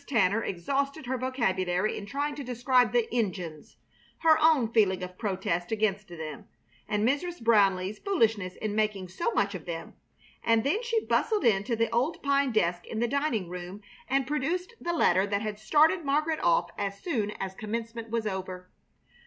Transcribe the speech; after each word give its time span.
Tanner 0.07 0.43
exhausted 0.43 1.05
her 1.05 1.15
vocabulary 1.15 1.95
in 1.95 2.07
trying 2.07 2.33
to 2.33 2.43
describe 2.43 2.91
the 2.91 3.07
"Injuns," 3.15 3.77
her 4.21 4.35
own 4.41 4.73
feeling 4.73 5.03
of 5.03 5.15
protest 5.15 5.71
against 5.71 6.07
them, 6.07 6.47
and 6.87 7.07
Mrs. 7.07 7.39
Brownleigh's 7.39 7.99
foolishness 7.99 8.55
in 8.55 8.73
making 8.73 9.09
so 9.09 9.29
much 9.33 9.53
of 9.53 9.65
them; 9.67 9.93
and 10.43 10.63
then 10.63 10.81
she 10.81 11.05
bustled 11.05 11.45
in 11.45 11.63
to 11.65 11.75
the 11.75 11.91
old 11.91 12.23
pine 12.23 12.51
desk 12.51 12.87
in 12.87 12.97
the 12.99 13.07
dining 13.07 13.47
room 13.47 13.81
and 14.09 14.25
produced 14.25 14.73
the 14.81 14.91
letter 14.91 15.27
that 15.27 15.43
had 15.43 15.59
started 15.59 16.03
Margaret 16.03 16.39
off 16.39 16.71
as 16.79 16.99
soon 16.99 17.29
as 17.39 17.53
commencement 17.53 18.09
was 18.09 18.25
over. 18.25 18.71